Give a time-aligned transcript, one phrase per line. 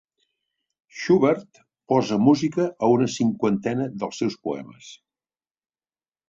[1.01, 1.59] Schubert
[1.93, 4.91] posa música a una cinquantena dels seus poemes.